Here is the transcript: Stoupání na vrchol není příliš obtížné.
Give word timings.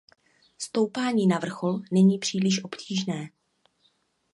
Stoupání 0.57 1.27
na 1.27 1.39
vrchol 1.39 1.81
není 1.91 2.17
příliš 2.19 2.63
obtížné. 2.63 3.29